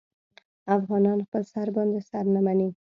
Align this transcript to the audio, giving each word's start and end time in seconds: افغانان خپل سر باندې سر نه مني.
افغانان 0.77 1.17
خپل 1.27 1.43
سر 1.53 1.67
باندې 1.75 1.99
سر 2.09 2.25
نه 2.35 2.41
مني. 2.45 2.69